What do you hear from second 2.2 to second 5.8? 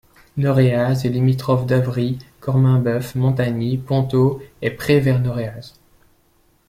Corminboeuf, Montagny, Ponthaux et Prez-vers-Noréaz.